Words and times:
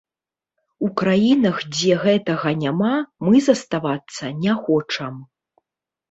У 0.85 0.87
краінах, 0.99 1.57
дзе 1.75 1.97
гэтага 2.05 2.53
няма, 2.63 2.93
мы 3.27 3.41
заставацца 3.49 4.31
не 4.45 4.53
хочам. 4.63 5.13